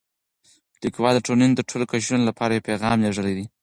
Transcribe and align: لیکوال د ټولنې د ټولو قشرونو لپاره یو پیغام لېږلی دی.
لیکوال 0.83 1.13
د 1.15 1.19
ټولنې 1.27 1.53
د 1.55 1.61
ټولو 1.69 1.83
قشرونو 1.91 2.23
لپاره 2.29 2.51
یو 2.53 2.65
پیغام 2.69 2.97
لېږلی 3.03 3.33
دی. 3.37 3.45